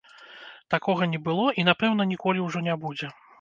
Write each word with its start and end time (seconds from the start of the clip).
Такога 0.73 1.07
не 1.11 1.19
было 1.27 1.45
і, 1.59 1.67
напэўна, 1.69 2.09
ніколі 2.15 2.39
ўжо 2.47 2.65
не 2.71 2.75
будзе. 2.89 3.13